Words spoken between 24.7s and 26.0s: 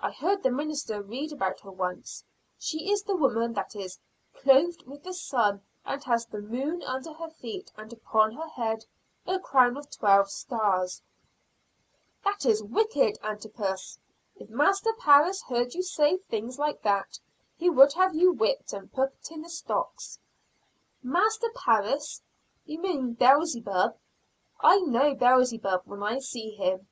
know Beelzebub